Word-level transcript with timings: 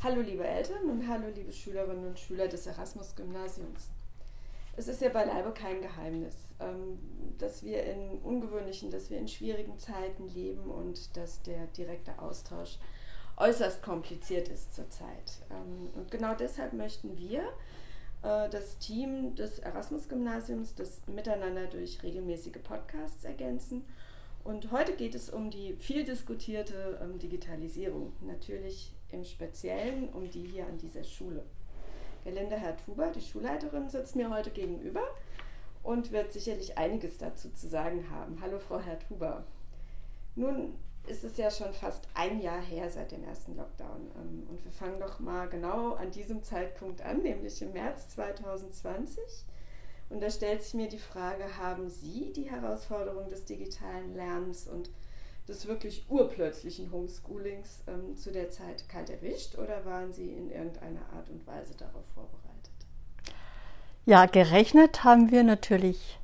Hallo 0.00 0.20
liebe 0.20 0.46
Eltern 0.46 0.88
und 0.88 1.08
hallo 1.08 1.26
liebe 1.34 1.50
Schülerinnen 1.50 2.06
und 2.06 2.20
Schüler 2.20 2.46
des 2.46 2.68
Erasmus-Gymnasiums. 2.68 3.88
Es 4.76 4.86
ist 4.86 5.02
ja 5.02 5.08
beileibe 5.08 5.50
kein 5.50 5.82
Geheimnis, 5.82 6.36
ähm, 6.60 7.00
dass 7.36 7.64
wir 7.64 7.82
in 7.82 8.20
ungewöhnlichen, 8.20 8.92
dass 8.92 9.10
wir 9.10 9.18
in 9.18 9.26
schwierigen 9.26 9.76
Zeiten 9.76 10.28
leben 10.28 10.70
und 10.70 11.16
dass 11.16 11.42
der 11.42 11.66
direkte 11.76 12.16
Austausch 12.20 12.78
äußerst 13.38 13.82
kompliziert 13.82 14.46
ist 14.46 14.72
zurzeit. 14.72 15.40
Ähm, 15.50 15.90
und 15.96 16.12
genau 16.12 16.32
deshalb 16.36 16.74
möchten 16.74 17.18
wir, 17.18 17.40
äh, 18.22 18.48
das 18.50 18.78
Team 18.78 19.34
des 19.34 19.58
Erasmus-Gymnasiums, 19.58 20.76
das 20.76 21.00
miteinander 21.08 21.66
durch 21.66 22.04
regelmäßige 22.04 22.62
Podcasts 22.62 23.24
ergänzen. 23.24 23.84
Und 24.44 24.70
heute 24.70 24.92
geht 24.92 25.16
es 25.16 25.28
um 25.28 25.50
die 25.50 25.74
viel 25.74 26.04
diskutierte 26.04 27.00
ähm, 27.02 27.18
Digitalisierung. 27.18 28.12
Natürlich 28.20 28.92
im 29.10 29.24
Speziellen 29.24 30.08
um 30.10 30.30
die 30.30 30.44
hier 30.44 30.66
an 30.66 30.78
dieser 30.78 31.04
Schule. 31.04 31.42
Gerlinde 32.24 32.56
Herr-Tuber, 32.56 33.10
die 33.10 33.20
Schulleiterin, 33.20 33.88
sitzt 33.88 34.16
mir 34.16 34.30
heute 34.30 34.50
gegenüber 34.50 35.02
und 35.82 36.12
wird 36.12 36.32
sicherlich 36.32 36.76
einiges 36.76 37.18
dazu 37.18 37.50
zu 37.50 37.68
sagen 37.68 38.10
haben. 38.10 38.38
Hallo, 38.42 38.58
Frau 38.58 38.78
Herr-Tuber. 38.78 39.44
Nun 40.34 40.74
ist 41.06 41.24
es 41.24 41.36
ja 41.36 41.50
schon 41.50 41.72
fast 41.72 42.06
ein 42.14 42.40
Jahr 42.40 42.60
her 42.60 42.90
seit 42.90 43.12
dem 43.12 43.24
ersten 43.24 43.56
Lockdown. 43.56 44.10
Ähm, 44.16 44.46
und 44.50 44.64
wir 44.64 44.72
fangen 44.72 45.00
doch 45.00 45.18
mal 45.20 45.48
genau 45.48 45.94
an 45.94 46.10
diesem 46.10 46.42
Zeitpunkt 46.42 47.00
an, 47.02 47.22
nämlich 47.22 47.62
im 47.62 47.72
März 47.72 48.08
2020. 48.10 49.22
Und 50.10 50.22
da 50.22 50.30
stellt 50.30 50.62
sich 50.62 50.74
mir 50.74 50.88
die 50.88 50.98
Frage, 50.98 51.58
haben 51.58 51.88
Sie 51.88 52.32
die 52.32 52.50
Herausforderung 52.50 53.28
des 53.28 53.44
digitalen 53.44 54.14
Lernens 54.14 54.66
und 54.66 54.90
des 55.48 55.66
wirklich 55.66 56.04
urplötzlichen 56.08 56.92
Homeschoolings 56.92 57.82
ähm, 57.86 58.16
zu 58.16 58.30
der 58.30 58.50
Zeit 58.50 58.88
kalt 58.88 59.08
erwischt 59.08 59.56
oder 59.56 59.84
waren 59.84 60.12
Sie 60.12 60.28
in 60.28 60.50
irgendeiner 60.50 61.00
Art 61.16 61.30
und 61.30 61.46
Weise 61.46 61.74
darauf 61.74 62.04
vorbereitet? 62.14 62.46
Ja, 64.04 64.26
gerechnet 64.26 65.04
haben 65.04 65.30
wir 65.30 65.42
natürlich 65.42 66.18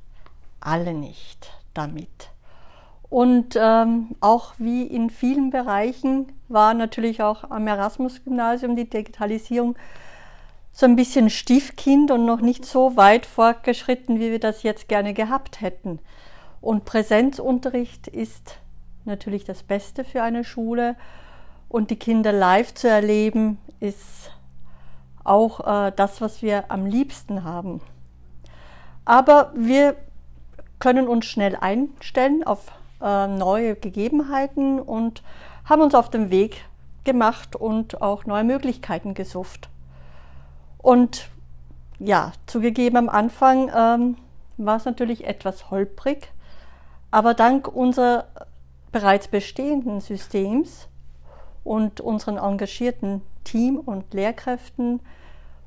alle 0.59 0.93
nicht 0.93 1.51
damit. 1.73 2.29
Und 3.09 3.55
ähm, 3.55 4.15
auch 4.19 4.53
wie 4.57 4.83
in 4.83 5.09
vielen 5.09 5.49
Bereichen 5.49 6.31
war 6.47 6.73
natürlich 6.73 7.21
auch 7.21 7.49
am 7.49 7.67
Erasmus-Gymnasium 7.67 8.75
die 8.75 8.89
Digitalisierung 8.89 9.75
so 10.71 10.85
ein 10.85 10.95
bisschen 10.95 11.29
Stiefkind 11.29 12.11
und 12.11 12.25
noch 12.25 12.41
nicht 12.41 12.65
so 12.65 12.97
weit 12.97 13.25
fortgeschritten, 13.25 14.19
wie 14.19 14.31
wir 14.31 14.39
das 14.39 14.63
jetzt 14.63 14.87
gerne 14.87 15.13
gehabt 15.13 15.61
hätten. 15.61 15.99
Und 16.59 16.83
Präsenzunterricht 16.83 18.07
ist 18.07 18.57
natürlich 19.05 19.43
das 19.43 19.63
Beste 19.63 20.03
für 20.03 20.23
eine 20.23 20.43
Schule. 20.43 20.95
Und 21.69 21.89
die 21.89 21.95
Kinder 21.95 22.31
live 22.31 22.73
zu 22.73 22.87
erleben, 22.87 23.57
ist 23.79 24.31
auch 25.23 25.87
äh, 25.87 25.91
das, 25.95 26.21
was 26.21 26.41
wir 26.41 26.71
am 26.71 26.85
liebsten 26.85 27.43
haben. 27.43 27.81
Aber 29.03 29.51
wir 29.55 29.95
können 30.79 31.07
uns 31.07 31.25
schnell 31.25 31.55
einstellen 31.55 32.43
auf 32.43 32.71
äh, 33.01 33.27
neue 33.27 33.75
Gegebenheiten 33.75 34.79
und 34.79 35.23
haben 35.65 35.81
uns 35.81 35.95
auf 35.95 36.09
den 36.09 36.29
Weg 36.29 36.65
gemacht 37.03 37.55
und 37.55 38.01
auch 38.01 38.25
neue 38.25 38.43
Möglichkeiten 38.43 39.13
gesucht. 39.13 39.69
Und 40.77 41.29
ja, 41.99 42.33
zugegeben 42.45 42.97
am 42.97 43.09
Anfang 43.09 43.71
ähm, 43.75 44.17
war 44.57 44.77
es 44.77 44.85
natürlich 44.85 45.25
etwas 45.25 45.71
holprig, 45.71 46.31
aber 47.11 47.33
dank 47.33 47.67
unserer 47.67 48.25
bereits 48.95 49.27
bestehenden 49.27 49.99
Systems 49.99 50.87
und 51.65 51.99
unseren 51.99 52.37
engagierten 52.37 53.21
Team 53.43 53.77
und 53.77 54.13
Lehrkräften 54.13 55.01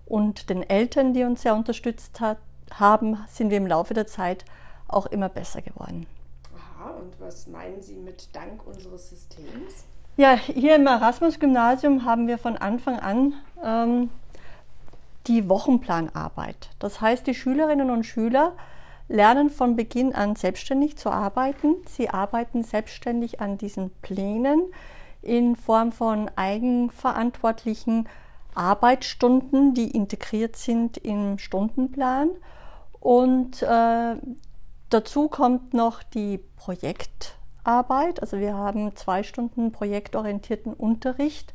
und 0.06 0.48
den 0.48 0.62
Eltern, 0.62 1.12
die 1.12 1.24
uns 1.24 1.42
sehr 1.42 1.54
unterstützt 1.54 2.22
hat, 2.22 2.38
haben, 2.72 3.18
sind 3.28 3.50
wir 3.50 3.58
im 3.58 3.66
Laufe 3.66 3.92
der 3.92 4.06
Zeit 4.06 4.46
auch 4.88 5.04
immer 5.04 5.28
besser 5.28 5.60
geworden. 5.60 6.06
Aha, 6.56 6.92
und 6.92 7.20
was 7.20 7.46
meinen 7.48 7.82
Sie 7.82 7.96
mit 7.96 8.34
Dank 8.34 8.66
unseres 8.66 9.10
Systems? 9.10 9.84
Ja, 10.16 10.32
hier 10.32 10.76
im 10.76 10.86
Erasmus-Gymnasium 10.86 12.06
haben 12.06 12.28
wir 12.28 12.38
von 12.38 12.56
Anfang 12.56 12.98
an 12.98 13.34
ähm, 13.62 14.08
die 15.26 15.50
Wochenplanarbeit. 15.50 16.70
Das 16.78 17.02
heißt, 17.02 17.26
die 17.26 17.34
Schülerinnen 17.34 17.90
und 17.90 18.04
Schüler 18.04 18.54
lernen 19.08 19.50
von 19.50 19.74
Beginn 19.74 20.14
an 20.14 20.36
selbstständig 20.36 20.96
zu 20.96 21.10
arbeiten. 21.10 21.76
Sie 21.88 22.10
arbeiten 22.10 22.62
selbstständig 22.62 23.40
an 23.40 23.58
diesen 23.58 23.90
Plänen 24.02 24.62
in 25.22 25.56
Form 25.56 25.92
von 25.92 26.30
eigenverantwortlichen 26.36 28.08
Arbeitsstunden, 28.54 29.74
die 29.74 29.90
integriert 29.90 30.56
sind 30.56 30.98
im 30.98 31.38
Stundenplan. 31.38 32.30
Und 33.00 33.62
äh, 33.62 34.16
dazu 34.90 35.28
kommt 35.28 35.74
noch 35.74 36.02
die 36.02 36.38
Projektarbeit. 36.56 38.20
Also 38.20 38.38
wir 38.38 38.54
haben 38.54 38.94
zwei 38.96 39.22
Stunden 39.22 39.72
projektorientierten 39.72 40.74
Unterricht 40.74 41.54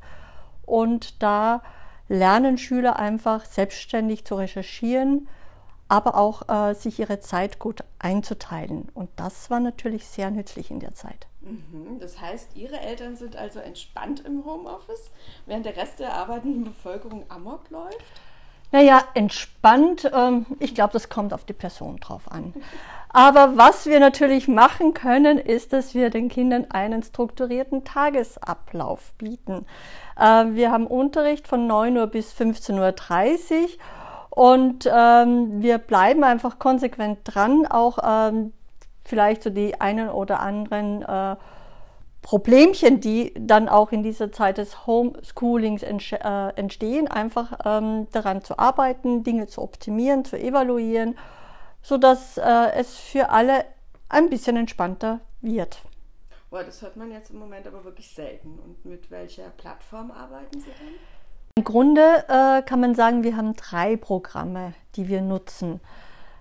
und 0.66 1.22
da 1.22 1.62
lernen 2.08 2.58
Schüler 2.58 2.98
einfach 2.98 3.46
selbstständig 3.46 4.26
zu 4.26 4.36
recherchieren, 4.36 5.28
aber 5.88 6.16
auch 6.16 6.50
äh, 6.50 6.74
sich 6.74 7.00
ihre 7.00 7.20
Zeit 7.20 7.60
gut 7.60 7.84
einzuteilen. 8.00 8.90
Und 8.94 9.10
das 9.16 9.50
war 9.50 9.60
natürlich 9.60 10.08
sehr 10.08 10.32
nützlich 10.32 10.72
in 10.72 10.80
der 10.80 10.94
Zeit. 10.94 11.28
Mhm. 11.42 12.00
Das 12.00 12.20
heißt, 12.20 12.56
Ihre 12.56 12.80
Eltern 12.80 13.16
sind 13.16 13.36
also 13.36 13.60
entspannt 13.60 14.24
im 14.26 14.46
Homeoffice, 14.46 15.12
während 15.46 15.66
der 15.66 15.76
Rest 15.76 16.00
der 16.00 16.14
arbeitenden 16.14 16.64
Bevölkerung 16.64 17.26
amok 17.30 17.70
läuft? 17.70 17.98
Naja, 18.72 19.04
entspannt, 19.14 20.10
ähm, 20.12 20.48
ich 20.60 20.74
glaube, 20.74 20.94
das 20.94 21.10
kommt 21.10 21.32
auf 21.32 21.44
die 21.44 21.54
Person 21.54 21.98
drauf 21.98 22.32
an. 22.32 22.54
Aber 23.10 23.56
was 23.56 23.86
wir 23.86 24.00
natürlich 24.00 24.48
machen 24.48 24.96
können, 24.96 25.38
ist, 25.38 25.74
dass 25.74 25.94
wir 25.94 26.10
den 26.10 26.28
Kindern 26.28 26.72
einen 26.72 27.04
strukturierten 27.04 27.84
Tagesablauf 27.84 29.14
bieten. 29.20 29.68
Äh, 30.18 30.46
wir 30.54 30.72
haben 30.72 30.88
Unterricht 30.88 31.48
von 31.48 31.68
9 31.68 31.98
Uhr 31.98 32.08
bis 32.08 32.34
15.30 32.34 32.80
Uhr 32.80 33.68
und 34.36 34.90
ähm, 34.92 35.62
wir 35.62 35.78
bleiben 35.78 36.24
einfach 36.24 36.58
konsequent 36.58 37.20
dran, 37.24 37.68
auch 37.68 38.00
ähm, 38.04 38.52
vielleicht 39.06 39.44
so 39.44 39.52
die 39.52 39.80
einen 39.80 40.10
oder 40.10 40.40
anderen 40.40 41.04
äh, 41.04 41.36
Problemchen, 42.24 43.00
die 43.00 43.32
dann 43.38 43.70
auch 43.70 43.92
in 43.92 44.02
dieser 44.02 44.32
Zeit 44.32 44.58
des 44.58 44.88
Homeschoolings 44.88 45.84
äh, 45.84 46.18
entstehen, 46.56 47.08
einfach 47.08 47.60
ähm, 47.64 48.08
daran 48.12 48.44
zu 48.44 48.58
arbeiten, 48.58 49.24
Dinge 49.24 49.46
zu 49.46 49.62
optimieren, 49.62 50.26
zu 50.26 50.40
evaluieren, 50.40 51.16
sodass 51.84 52.40
äh, 52.40 52.72
es 52.74 52.98
für 52.98 53.30
alle 53.30 53.66
ein 54.10 54.32
bisschen 54.32 54.58
entspannter 54.58 55.20
wird. 55.42 55.80
Boah, 56.50 56.64
das 56.64 56.82
hört 56.82 56.96
man 56.96 57.12
jetzt 57.12 57.30
im 57.30 57.38
Moment 57.38 57.68
aber 57.68 57.84
wirklich 57.84 58.10
selten. 58.10 58.58
Und 58.58 58.84
mit 58.84 59.12
welcher 59.12 59.50
Plattform 59.50 60.10
arbeiten 60.10 60.60
Sie 60.60 60.72
dann? 60.72 60.94
Im 61.56 61.66
Grunde 61.66 62.26
äh, 62.30 62.64
kann 62.64 62.80
man 62.80 62.96
sagen, 62.96 63.24
wir 63.24 63.38
haben 63.38 63.54
drei 63.54 63.96
Programme, 63.96 64.74
die 64.96 65.08
wir 65.08 65.22
nutzen. 65.22 65.82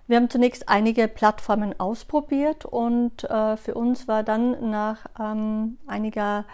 Wir 0.06 0.16
haben 0.16 0.30
zunächst 0.30 0.70
einige 0.70 1.06
Plattformen 1.06 1.78
ausprobiert 1.78 2.64
und 2.64 3.24
äh, 3.24 3.58
für 3.58 3.74
uns 3.74 4.08
war 4.08 4.22
dann 4.22 4.70
nach 4.70 5.04
ähm, 5.20 5.76
einiger 5.86 6.46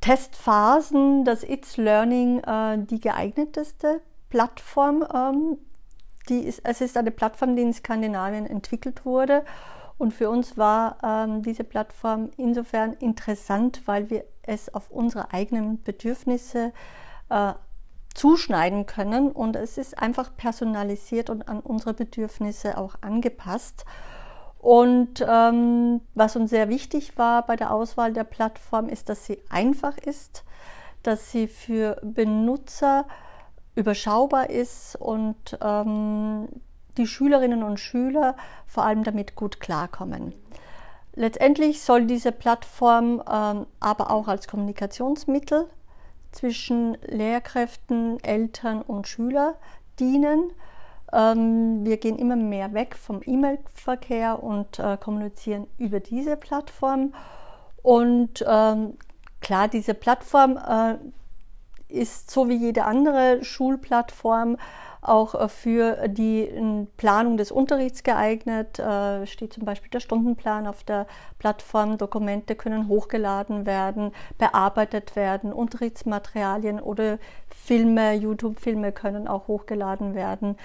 Testphasen 0.00 1.24
das 1.24 1.42
It's 1.42 1.76
Learning 1.76 2.44
äh, 2.44 2.78
die 2.78 3.00
geeigneteste 3.00 4.02
Plattform. 4.30 5.04
Ähm, 5.12 5.58
die 6.28 6.42
ist, 6.42 6.60
es 6.62 6.80
ist 6.80 6.96
eine 6.96 7.10
Plattform, 7.10 7.56
die 7.56 7.62
in 7.62 7.72
Skandinavien 7.72 8.46
entwickelt 8.46 9.04
wurde. 9.04 9.44
Und 9.98 10.14
für 10.14 10.30
uns 10.30 10.56
war 10.56 10.98
ähm, 11.02 11.42
diese 11.42 11.64
Plattform 11.64 12.30
insofern 12.36 12.92
interessant, 12.92 13.82
weil 13.86 14.10
wir 14.10 14.24
es 14.42 14.72
auf 14.72 14.92
unsere 14.92 15.32
eigenen 15.32 15.82
Bedürfnisse 15.82 16.68
äh, 16.68 16.72
zuschneiden 18.14 18.86
können 18.86 19.30
und 19.30 19.56
es 19.56 19.78
ist 19.78 19.98
einfach 19.98 20.34
personalisiert 20.36 21.28
und 21.30 21.48
an 21.48 21.60
unsere 21.60 21.94
Bedürfnisse 21.94 22.78
auch 22.78 22.96
angepasst. 23.02 23.84
Und 24.58 25.24
ähm, 25.28 26.00
was 26.14 26.34
uns 26.34 26.50
sehr 26.50 26.68
wichtig 26.68 27.18
war 27.18 27.46
bei 27.46 27.56
der 27.56 27.72
Auswahl 27.72 28.12
der 28.12 28.24
Plattform, 28.24 28.88
ist, 28.88 29.08
dass 29.08 29.26
sie 29.26 29.40
einfach 29.48 29.96
ist, 29.98 30.44
dass 31.02 31.30
sie 31.30 31.46
für 31.46 32.00
Benutzer 32.02 33.06
überschaubar 33.76 34.50
ist 34.50 34.96
und 34.96 35.58
ähm, 35.62 36.48
die 36.96 37.06
Schülerinnen 37.06 37.62
und 37.62 37.78
Schüler 37.78 38.34
vor 38.66 38.84
allem 38.84 39.04
damit 39.04 39.36
gut 39.36 39.60
klarkommen. 39.60 40.32
Letztendlich 41.14 41.82
soll 41.82 42.06
diese 42.06 42.32
Plattform 42.32 43.22
ähm, 43.30 43.66
aber 43.78 44.10
auch 44.10 44.28
als 44.28 44.48
Kommunikationsmittel 44.48 45.68
zwischen 46.36 46.98
Lehrkräften, 47.06 48.22
Eltern 48.22 48.82
und 48.82 49.08
Schüler 49.08 49.56
dienen. 49.98 50.52
Ähm, 51.12 51.84
wir 51.84 51.96
gehen 51.96 52.18
immer 52.18 52.36
mehr 52.36 52.74
weg 52.74 52.94
vom 52.94 53.22
E-Mail-Verkehr 53.24 54.42
und 54.42 54.78
äh, 54.78 54.96
kommunizieren 54.98 55.66
über 55.78 56.00
diese 56.00 56.36
Plattform. 56.36 57.14
Und 57.82 58.44
ähm, 58.46 58.98
klar, 59.40 59.68
diese 59.68 59.94
Plattform 59.94 60.58
äh, 60.58 60.96
ist 61.88 62.30
so 62.30 62.48
wie 62.48 62.56
jede 62.56 62.84
andere 62.84 63.42
Schulplattform 63.42 64.58
auch 65.08 65.34
äh, 65.34 65.48
für 65.48 66.08
die 66.08 66.86
Planung 66.96 67.36
des 67.36 67.50
Unterrichts 67.50 68.02
geeignet. 68.02 68.78
Äh, 68.78 69.26
steht 69.26 69.52
zum 69.52 69.64
Beispiel 69.64 69.90
der 69.90 70.00
Stundenplan 70.00 70.66
auf 70.66 70.84
der 70.84 71.06
Plattform. 71.38 71.98
Dokumente 71.98 72.54
können 72.54 72.88
hochgeladen 72.88 73.66
werden, 73.66 74.12
bearbeitet 74.38 75.16
werden. 75.16 75.52
Unterrichtsmaterialien 75.52 76.80
oder 76.80 77.18
Filme, 77.48 78.14
YouTube-Filme 78.14 78.92
können 78.92 79.28
auch 79.28 79.48
hochgeladen 79.48 80.14
werden. 80.14 80.56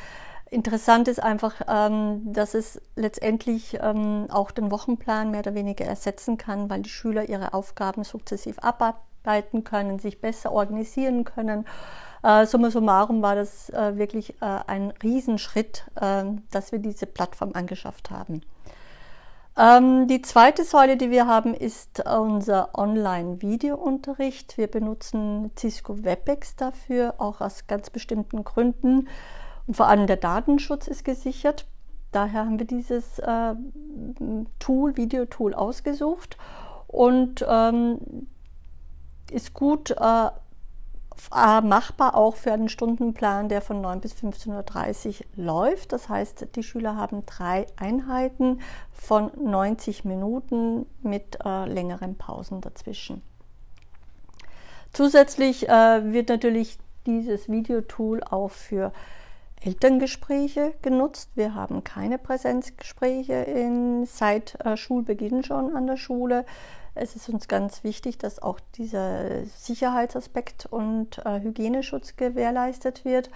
Interessant 0.49 1.07
ist 1.07 1.23
einfach, 1.23 1.61
ähm, 1.69 2.33
dass 2.33 2.53
es 2.55 2.81
letztendlich 2.97 3.79
ähm, 3.81 4.27
auch 4.29 4.51
den 4.51 4.69
Wochenplan 4.69 5.31
mehr 5.31 5.39
oder 5.39 5.55
weniger 5.55 5.85
ersetzen 5.85 6.38
kann, 6.38 6.69
weil 6.69 6.81
die 6.81 6.89
Schüler 6.89 7.29
ihre 7.29 7.53
Aufgaben 7.53 8.03
sukzessiv 8.03 8.59
abarbeiten 8.59 9.63
können, 9.63 9.99
sich 9.99 10.19
besser 10.19 10.51
organisieren 10.51 11.23
können 11.23 11.65
äh, 12.23 12.45
summa 12.45 12.69
summarum 12.69 13.21
war 13.21 13.35
das 13.35 13.69
äh, 13.69 13.97
wirklich 13.97 14.41
äh, 14.41 14.59
ein 14.68 14.94
Riesenschritt, 15.03 15.85
äh, 15.95 16.23
dass 16.51 16.71
wir 16.71 16.79
diese 16.79 17.06
Plattform 17.06 17.51
angeschafft 17.53 18.12
haben. 18.12 18.41
Ähm, 19.57 20.07
die 20.07 20.21
zweite 20.21 20.63
Säule, 20.63 20.95
die 20.97 21.12
wir 21.12 21.27
haben, 21.27 21.53
ist 21.53 22.03
unser 22.07 22.77
Online-Videounterricht. 22.77 24.57
Wir 24.57 24.68
benutzen 24.68 25.51
Cisco 25.57 26.03
WebEx 26.03 26.56
dafür, 26.56 27.15
auch 27.18 27.41
aus 27.41 27.68
ganz 27.68 27.89
bestimmten 27.89 28.44
Gründen. 28.44 29.09
Und 29.67 29.75
vor 29.75 29.88
allem 29.88 30.07
der 30.07 30.17
Datenschutz 30.17 30.88
ist 30.88 31.03
gesichert. 31.03 31.65
Daher 32.12 32.45
haben 32.45 32.59
wir 32.59 32.67
dieses 32.67 33.19
äh, 33.19 33.56
Tool, 34.59 34.97
Videotool 34.97 35.53
ausgesucht 35.53 36.38
und 36.88 37.45
ähm, 37.47 38.27
ist 39.31 39.53
gut 39.53 39.91
äh, 39.91 40.29
machbar 41.29 42.15
auch 42.15 42.35
für 42.35 42.51
einen 42.51 42.69
Stundenplan, 42.69 43.50
der 43.50 43.62
von 43.62 43.81
9 43.81 44.01
bis 44.01 44.13
15.30 44.13 45.07
Uhr 45.07 45.25
läuft. 45.35 45.94
Das 45.94 46.09
heißt, 46.09 46.47
die 46.56 46.63
Schüler 46.63 46.95
haben 46.95 47.25
drei 47.25 47.68
Einheiten 47.77 48.62
von 48.91 49.31
90 49.38 50.06
Minuten 50.06 50.85
mit 51.01 51.38
äh, 51.45 51.65
längeren 51.65 52.18
Pausen 52.18 52.62
dazwischen. 52.62 53.21
Zusätzlich 54.94 55.69
äh, 55.69 56.13
wird 56.13 56.29
natürlich 56.29 56.77
dieses 57.06 57.50
Videotool 57.50 58.24
auch 58.24 58.51
für 58.51 58.91
Elterngespräche 59.62 60.74
genutzt. 60.81 61.31
Wir 61.36 61.56
haben 61.56 61.84
keine 61.84 62.18
Präsenzgespräche 62.18 63.34
in, 63.34 64.06
seit 64.06 64.60
äh, 64.66 64.75
Schulbeginn 64.75 65.44
schon 65.44 65.75
an 65.75 65.88
der 65.88 65.98
Schule. 65.98 66.46
Es 66.96 67.16
ist 67.16 67.30
uns 67.30 67.48
ganz 67.48 67.84
wichtig, 67.84 68.18
dass 68.18 68.42
auch 68.42 68.60
dieser 68.75 69.46
Sicherheitsaspekt 69.46 70.66
und 70.66 71.19
äh, 71.25 71.40
Hygieneschutz 71.40 72.18
gewährleistet 72.18 73.06
wird 73.06 73.30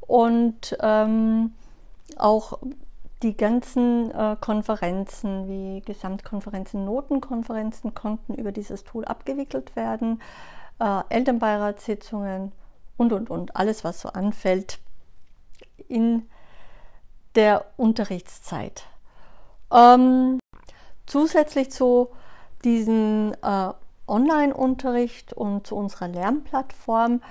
und 0.00 0.76
ähm, 0.80 1.52
auch 2.16 2.58
die 3.22 3.36
ganzen 3.36 4.10
äh, 4.10 4.36
Konferenzen 4.40 5.48
wie 5.48 5.80
Gesamtkonferenzen, 5.80 6.84
Notenkonferenzen 6.84 7.94
konnten 7.94 8.34
über 8.34 8.52
dieses 8.52 8.84
Tool 8.84 9.04
abgewickelt 9.04 9.74
werden, 9.74 10.20
äh, 10.80 11.00
Elternbeiratssitzungen 11.08 12.52
und, 12.96 13.12
und, 13.12 13.30
und, 13.30 13.56
alles, 13.56 13.84
was 13.84 14.00
so 14.00 14.10
anfällt 14.10 14.78
in 15.88 16.28
der 17.34 17.64
Unterrichtszeit. 17.76 18.84
Ähm, 19.72 20.38
zusätzlich 21.06 21.70
zu 21.70 22.08
diesen 22.64 23.34
äh, 23.42 23.72
Online-Unterricht 24.06 25.32
und 25.32 25.66
zu 25.66 25.76
unserer 25.76 26.08
Lernplattform 26.08 27.22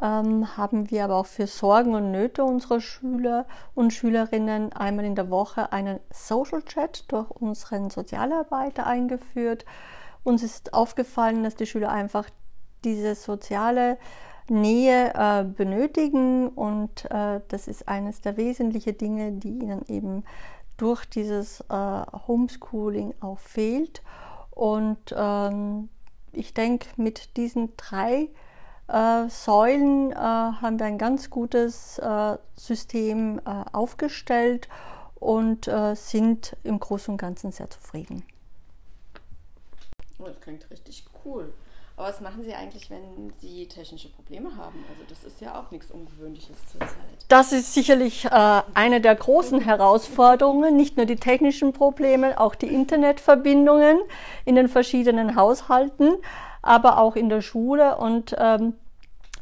ähm, 0.00 0.56
haben 0.56 0.90
wir 0.90 1.04
aber 1.04 1.16
auch 1.16 1.26
für 1.26 1.46
Sorgen 1.46 1.94
und 1.94 2.10
Nöte 2.10 2.44
unserer 2.44 2.80
Schüler 2.80 3.46
und 3.74 3.92
Schülerinnen 3.92 4.72
einmal 4.72 5.04
in 5.04 5.14
der 5.14 5.30
Woche 5.30 5.72
einen 5.72 6.00
Social 6.10 6.62
Chat 6.62 7.04
durch 7.08 7.30
unseren 7.30 7.90
Sozialarbeiter 7.90 8.86
eingeführt. 8.86 9.64
Uns 10.22 10.42
ist 10.42 10.72
aufgefallen, 10.74 11.42
dass 11.44 11.56
die 11.56 11.66
Schüler 11.66 11.90
einfach 11.90 12.26
diese 12.84 13.14
soziale 13.14 13.98
Nähe 14.50 15.12
äh, 15.14 15.44
benötigen 15.44 16.48
und 16.48 17.10
äh, 17.10 17.40
das 17.48 17.68
ist 17.68 17.88
eines 17.88 18.20
der 18.20 18.36
wesentlichen 18.36 18.98
Dinge, 18.98 19.32
die 19.32 19.58
ihnen 19.60 19.82
eben 19.88 20.24
durch 20.76 21.04
dieses 21.04 21.60
äh, 21.68 22.02
Homeschooling 22.26 23.14
auch 23.20 23.38
fehlt. 23.38 24.02
Und 24.50 25.14
ähm, 25.16 25.88
ich 26.32 26.52
denke, 26.52 26.88
mit 26.96 27.36
diesen 27.36 27.76
drei 27.76 28.28
äh, 28.88 29.28
Säulen 29.28 30.10
äh, 30.10 30.16
haben 30.16 30.78
wir 30.78 30.86
ein 30.86 30.98
ganz 30.98 31.30
gutes 31.30 31.98
äh, 31.98 32.36
System 32.56 33.40
aufgestellt 33.46 34.68
und 35.14 35.70
sind 35.94 36.56
im 36.62 36.80
Großen 36.80 37.12
und 37.12 37.18
Ganzen 37.18 37.52
sehr 37.52 37.68
zufrieden. 37.68 38.24
Oh, 40.18 40.24
das 40.24 40.40
klingt 40.40 40.70
richtig 40.70 41.04
cool. 41.24 41.52
Aber 41.96 42.08
was 42.08 42.20
machen 42.20 42.42
Sie 42.44 42.54
eigentlich, 42.54 42.88
wenn 42.90 43.32
Sie 43.40 43.66
technische 43.68 44.08
Probleme 44.08 44.56
haben? 44.56 44.84
Also 44.88 45.02
das 45.08 45.24
ist 45.24 45.40
ja 45.40 45.60
auch 45.60 45.70
nichts 45.70 45.90
Ungewöhnliches 45.90 46.56
zurzeit. 46.72 46.90
Das 47.28 47.52
ist 47.52 47.74
sicherlich 47.74 48.24
äh, 48.24 48.62
eine 48.74 49.00
der 49.00 49.14
großen 49.14 49.60
Herausforderungen, 49.60 50.76
nicht 50.76 50.96
nur 50.96 51.06
die 51.06 51.16
technischen 51.16 51.72
Probleme, 51.72 52.40
auch 52.40 52.54
die 52.54 52.68
Internetverbindungen 52.68 53.98
in 54.44 54.54
den 54.54 54.68
verschiedenen 54.68 55.36
Haushalten, 55.36 56.16
aber 56.62 56.98
auch 56.98 57.16
in 57.16 57.28
der 57.28 57.42
Schule. 57.42 57.96
Und 57.98 58.34
ähm, 58.38 58.74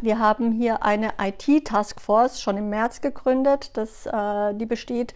wir 0.01 0.19
haben 0.19 0.53
hier 0.53 0.83
eine 0.85 1.13
IT-Taskforce 1.21 2.41
schon 2.41 2.57
im 2.57 2.71
März 2.71 3.01
gegründet. 3.01 3.77
Das, 3.77 4.07
äh, 4.07 4.55
die 4.55 4.67
besteht 4.67 5.15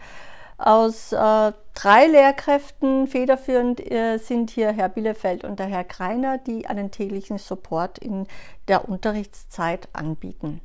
aus 0.65 1.11
äh, 1.11 1.51
drei 1.73 2.07
Lehrkräften 2.07 3.07
federführend 3.07 3.79
äh, 3.91 4.17
sind 4.17 4.49
hier 4.49 4.71
Herr 4.71 4.89
Bielefeld 4.89 5.43
und 5.43 5.59
der 5.59 5.67
Herr 5.67 5.83
Kreiner, 5.83 6.37
die 6.37 6.67
einen 6.67 6.89
täglichen 6.89 7.37
Support 7.37 7.99
in 7.99 8.27
der 8.67 8.87
Unterrichtszeit 8.87 9.89
anbieten. 9.93 10.61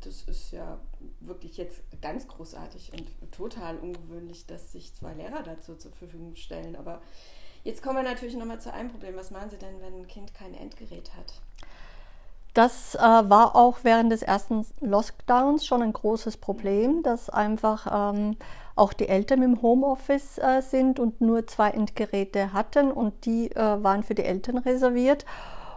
Das 0.00 0.22
ist 0.22 0.52
ja 0.52 0.78
wirklich 1.20 1.58
jetzt 1.58 1.82
ganz 2.00 2.26
großartig 2.26 2.92
und 2.92 3.32
total 3.32 3.76
ungewöhnlich, 3.78 4.46
dass 4.46 4.72
sich 4.72 4.94
zwei 4.94 5.12
Lehrer 5.12 5.42
dazu 5.42 5.74
zur 5.76 5.92
Verfügung 5.92 6.36
stellen. 6.36 6.76
Aber 6.76 7.02
jetzt 7.64 7.82
kommen 7.82 7.96
wir 7.96 8.02
natürlich 8.02 8.36
nochmal 8.36 8.60
zu 8.60 8.72
einem 8.72 8.90
Problem. 8.90 9.16
Was 9.16 9.30
machen 9.30 9.50
Sie 9.50 9.58
denn, 9.58 9.80
wenn 9.80 9.94
ein 9.94 10.08
Kind 10.08 10.34
kein 10.34 10.54
Endgerät 10.54 11.10
hat? 11.16 11.34
Das 12.54 12.96
äh, 12.96 12.98
war 12.98 13.54
auch 13.54 13.78
während 13.82 14.10
des 14.10 14.22
ersten 14.22 14.66
Lockdowns 14.80 15.64
schon 15.64 15.82
ein 15.82 15.92
großes 15.92 16.36
Problem, 16.36 17.02
dass 17.02 17.30
einfach 17.30 18.12
ähm, 18.12 18.36
auch 18.80 18.94
die 18.94 19.08
Eltern 19.08 19.42
im 19.42 19.60
Homeoffice 19.60 20.38
äh, 20.38 20.62
sind 20.62 20.98
und 20.98 21.20
nur 21.20 21.46
zwei 21.46 21.70
Endgeräte 21.70 22.52
hatten 22.54 22.90
und 22.90 23.26
die 23.26 23.50
äh, 23.52 23.82
waren 23.82 24.02
für 24.02 24.14
die 24.14 24.24
Eltern 24.24 24.58
reserviert. 24.58 25.26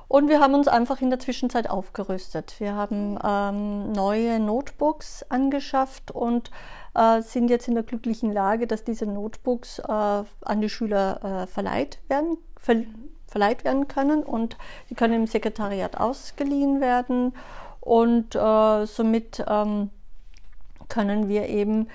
Und 0.07 0.29
wir 0.29 0.39
haben 0.39 0.53
uns 0.53 0.67
einfach 0.67 1.01
in 1.01 1.09
der 1.09 1.19
Zwischenzeit 1.19 1.69
aufgerüstet. 1.69 2.55
Wir 2.59 2.75
haben 2.75 3.17
ähm, 3.23 3.91
neue 3.91 4.39
Notebooks 4.39 5.25
angeschafft 5.29 6.11
und 6.11 6.49
äh, 6.95 7.21
sind 7.21 7.49
jetzt 7.49 7.67
in 7.67 7.73
der 7.73 7.83
glücklichen 7.83 8.31
Lage, 8.31 8.67
dass 8.67 8.83
diese 8.83 9.05
Notebooks 9.05 9.79
äh, 9.79 9.91
an 9.91 10.61
die 10.61 10.69
Schüler 10.69 11.43
äh, 11.43 11.47
verleiht 11.47 11.99
werden, 12.07 12.37
ver 12.57 12.83
verleiht 13.27 13.63
werden 13.63 13.87
können 13.87 14.21
und 14.21 14.57
die 14.91 14.95
können 14.95 15.15
im 15.15 15.25
Sekretariat 15.25 15.97
ausgeliehen 15.99 16.81
werden 16.81 17.33
und 17.79 18.35
äh, 18.35 18.85
somit 18.85 19.43
ähm, 19.47 19.89
können 20.87 21.27
wir 21.27 21.49
eben 21.49 21.87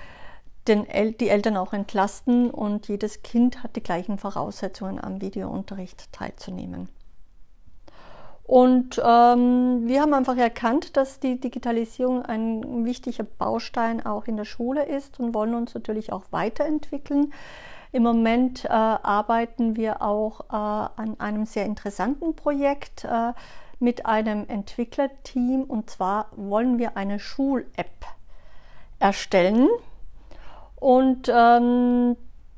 den 0.69 0.87
El 0.87 1.11
die 1.11 1.29
Eltern 1.29 1.57
auch 1.57 1.73
entlasten 1.73 2.49
und 2.51 2.87
jedes 2.87 3.23
Kind 3.23 3.63
hat 3.63 3.75
die 3.75 3.83
gleichen 3.83 4.17
Voraussetzungen 4.17 5.03
am 5.03 5.19
Videounterricht 5.21 6.13
teilzunehmen. 6.13 6.87
Und 8.43 8.97
ähm, 8.97 9.87
wir 9.87 10.01
haben 10.01 10.13
einfach 10.15 10.35
erkannt, 10.35 10.97
dass 10.97 11.19
die 11.19 11.39
Digitalisierung 11.39 12.23
ein 12.25 12.83
wichtiger 12.83 13.23
Baustein 13.23 14.03
auch 14.03 14.25
in 14.25 14.37
der 14.37 14.45
Schule 14.45 14.85
ist 14.85 15.19
und 15.19 15.35
wollen 15.35 15.53
uns 15.53 15.75
natürlich 15.75 16.11
auch 16.11 16.23
weiterentwickeln. 16.31 17.31
Im 17.91 18.01
Moment 18.03 18.65
äh, 18.65 18.69
arbeiten 18.69 19.75
wir 19.75 20.01
auch 20.01 20.41
äh, 20.49 20.53
an 20.53 21.15
einem 21.19 21.45
sehr 21.45 21.65
interessanten 21.65 22.35
Projekt 22.35 23.03
äh, 23.03 23.33
mit 23.79 24.07
einem 24.07 24.45
Entwicklerteam 24.47 25.63
und 25.63 25.89
zwar 25.91 26.29
wollen 26.35 26.79
wir 26.79 26.97
eine 26.97 27.19
Schul-App 27.19 28.05
erstellen. 28.99 29.67
Und 30.79 31.29
ähm, 31.33 32.15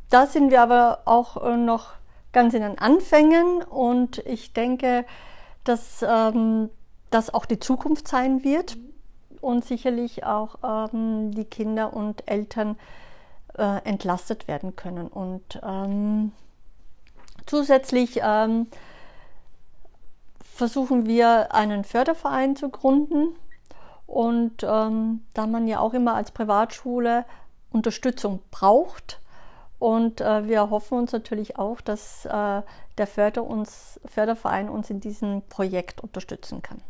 da 0.10 0.28
sind 0.28 0.52
wir 0.52 0.62
aber 0.62 1.02
auch 1.06 1.44
äh, 1.44 1.58
noch 1.58 1.94
ganz 2.32 2.54
in 2.54 2.62
den 2.62 2.78
Anfängen 2.78 3.64
und 3.64 4.20
ich 4.20 4.54
denke, 4.54 5.06
dass 5.64 6.04
ähm, 6.08 6.70
das 7.10 7.34
auch 7.34 7.46
die 7.46 7.60
Zukunft 7.60 8.08
sein 8.08 8.44
wird 8.44 8.78
und 9.42 9.66
sicherlich 9.66 10.24
auch 10.26 10.56
ähm, 10.64 11.32
die 11.32 11.46
Kinder 11.46 11.94
und 11.94 12.30
Eltern 12.30 12.78
äh, 13.58 13.84
entlastet 13.84 14.48
werden 14.48 14.76
können. 14.76 15.08
Und 15.08 15.60
ähm, 15.64 16.32
zusätzlich 17.46 18.22
ähm, 18.24 18.68
versuchen 20.42 21.06
wir 21.06 21.54
einen 21.54 21.84
Förderverein 21.84 22.56
zu 22.56 22.70
gründen. 22.70 23.36
Und 24.08 24.64
ähm, 24.64 25.22
da 25.34 25.48
man 25.48 25.68
ja 25.68 25.80
auch 25.80 25.94
immer 25.94 26.16
als 26.16 26.32
Privatschule 26.32 27.26
Unterstützung 27.72 28.40
braucht, 28.52 29.22
und 29.82 30.22
äh, 30.22 30.48
wir 30.48 30.70
hoffen 30.70 31.00
uns 31.00 31.12
natürlich 31.12 31.58
auch, 31.58 31.82
dass 31.82 32.26
äh, 32.26 32.62
der 33.00 33.08
Förder 33.08 33.44
uns, 33.44 34.00
Förderverein 34.06 34.70
uns 34.70 34.92
in 34.92 35.00
diesem 35.00 35.42
Projekt 35.50 36.02
unterstützen 36.02 36.62
kann. 36.62 36.84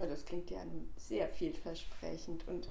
das 0.00 0.24
klingt 0.24 0.50
ja 0.50 0.58
sehr 0.96 1.28
vielversprechend. 1.28 2.48
Und 2.48 2.66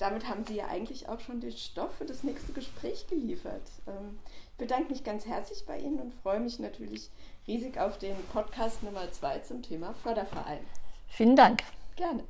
damit 0.00 0.28
haben 0.28 0.44
Sie 0.44 0.56
ja 0.56 0.66
eigentlich 0.66 1.08
auch 1.08 1.20
schon 1.20 1.40
den 1.40 1.52
Stoff 1.52 1.94
für 1.94 2.06
das 2.06 2.24
nächste 2.24 2.52
Gespräch 2.54 3.06
geliefert. 3.06 3.62
Ähm, 3.86 4.18
ich 4.50 4.58
bedanke 4.58 4.90
mich 4.90 5.04
ganz 5.04 5.26
herzlich 5.26 5.64
bei 5.64 5.78
Ihnen 5.78 6.00
und 6.00 6.12
freue 6.12 6.40
mich 6.40 6.58
natürlich 6.58 7.08
riesig 7.46 7.78
auf 7.78 7.98
den 7.98 8.16
Podcast 8.32 8.82
Nummer 8.82 9.12
2 9.12 9.38
zum 9.38 9.62
Thema 9.62 9.94
Förderverein. 9.94 10.58
Vielen 11.06 11.36
Dank. 11.36 11.62
Gerne. 11.94 12.24